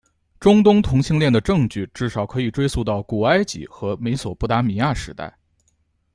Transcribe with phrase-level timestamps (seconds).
[0.39, 5.31] 中东同性恋的证据至少可以追溯到古埃及和美索不达米亚时代。